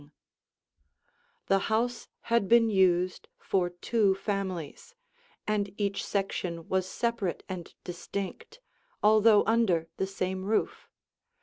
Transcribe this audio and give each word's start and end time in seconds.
[Illustration: 0.01 1.45
Before 1.47 1.57
Remodeling] 1.57 1.59
The 1.59 1.65
house 1.67 2.07
had 2.21 2.49
been 2.49 2.69
used 2.71 3.27
for 3.37 3.69
two 3.69 4.15
families, 4.15 4.95
and 5.45 5.71
each 5.79 6.03
section 6.03 6.67
was 6.67 6.89
separate 6.89 7.43
and 7.47 7.71
distinct, 7.83 8.61
although 9.03 9.43
under 9.45 9.89
the 9.97 10.07
same 10.07 10.45
roof. 10.45 10.89